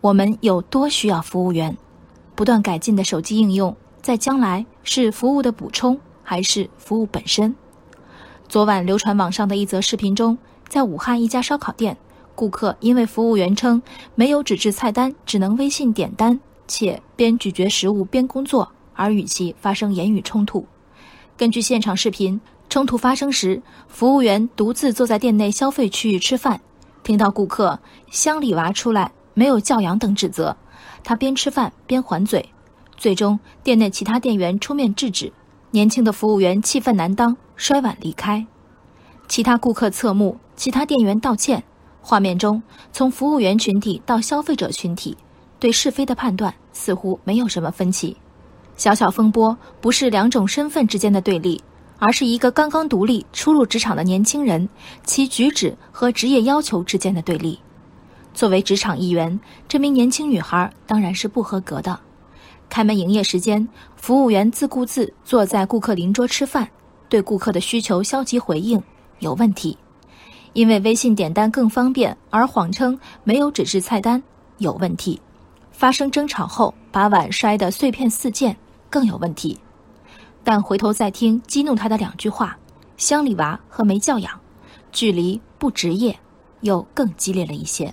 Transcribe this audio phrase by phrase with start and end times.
[0.00, 1.76] 我们有多需要服务员？
[2.34, 7.54] 不断改进的手机应用，在将来是服务的补充，还是服务本身？
[8.48, 11.98] 昨晚流传网上的一则视频中，在武汉一家烧烤店，
[12.34, 13.82] 顾客因为服务员称
[14.14, 20.64] 没有纸质菜单，只能微信点单，且边咀嚼食物边工作，而与其发生言语冲突。
[21.36, 22.40] 根据现场视频，
[22.70, 26.58] 冲突发生时，服务员独自坐在店内消费区域吃饭，
[27.02, 27.78] 听到顾客
[28.10, 30.56] “乡里娃出来，没有教养”等指责，
[31.02, 32.50] 他边吃饭边还嘴，
[32.96, 35.32] 最终店内其他店员出面制止，
[35.70, 37.36] 年轻的服务员气愤难当。
[37.56, 38.46] 摔碗离开，
[39.28, 41.62] 其他顾客侧目，其他店员道歉。
[42.00, 45.14] 画面中，从服务员群体到消费者群体，
[45.58, 48.16] 对是非的判断似乎没有什么分歧。
[48.78, 51.62] 小小风波不是两种身份之间的对立，
[51.98, 54.66] 而是一个刚刚独立初入职场的年轻人
[55.04, 57.60] 其举止和职业要求之间的对立。
[58.32, 61.98] 作为职场一员，这名年轻女孩当然是不合格的。
[62.68, 63.66] 开门营业时间，
[63.96, 66.68] 服务员自顾自坐在顾客邻桌吃饭。
[67.08, 68.80] 对顾客的需求消极回应
[69.18, 69.76] 有问题，
[70.52, 74.22] 因为微信点单更方便而谎称没有纸质菜单
[74.58, 75.20] 有问题，
[75.72, 78.56] 发生争吵后把碗摔得碎片四溅
[78.88, 79.58] 更有问题。
[80.44, 82.56] 但回头再听激怒他的两句话
[82.96, 84.40] “乡里娃”和“没教养”，
[84.92, 86.16] 距离不职业
[86.60, 87.92] 又更激烈了一些。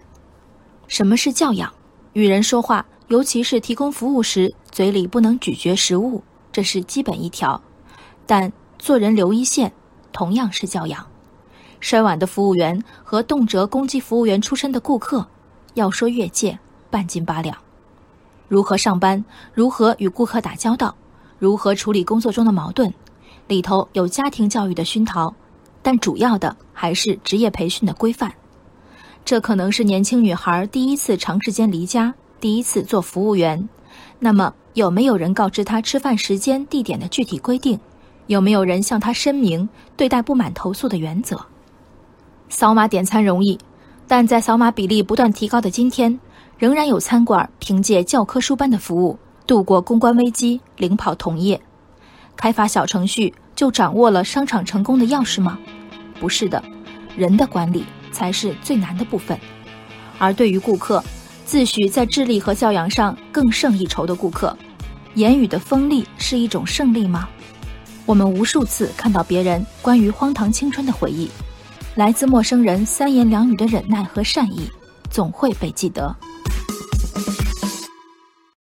[0.88, 1.71] 什么是教养？
[2.13, 7.61] 与人说话，尤其是提供服务时，嘴里不能咀嚼食物，这是基本一条。
[8.25, 9.71] 但做人留一线，
[10.11, 11.05] 同样是教养。
[11.80, 15.27] 摔碗的服务员和动辄攻击服务员出身的顾客，
[15.75, 16.58] 要说越界，
[16.89, 17.55] 半斤八两。
[18.47, 20.95] 如何上班，如何与顾客打交道，
[21.38, 22.91] 如何处理工作中的矛盾，
[23.47, 25.35] 里头有家庭教育的熏陶，
[25.81, 28.33] 但主要的还是职业培训的规范。
[29.28, 33.67] 这可能是年轻女孩第一次长时间离家，第一次做服务员。
[34.20, 37.78] 那么，有没有人告知她吃饭时间、地点的具体规定？
[38.28, 39.67] 有没有人向她申明
[39.98, 41.45] 对待不满投诉的原则？
[42.48, 43.60] 扫码点餐容易，
[44.08, 46.17] 但在扫码比例不断提高的今天，
[46.58, 51.60] 仍然有餐馆凭借教科书般的服务度过公关危机，领跑同业。
[52.37, 55.60] 开发小程序就掌握了商场成功的钥匙吗？
[56.17, 56.64] 不是的，
[57.17, 57.83] 人的管理
[58.17, 59.39] 才是最难的部分。
[60.17, 61.04] 而对于顾客，
[61.45, 64.58] 自诩在智力和教养上更胜一筹的顾客，
[65.14, 67.30] 言语的锋利是一种胜利吗？
[68.08, 71.30] 我们无数次看到别人关于荒唐青春的回忆，
[71.94, 74.67] 来自陌生人三言两语的忍耐和善意，
[75.11, 76.16] 总会被记得。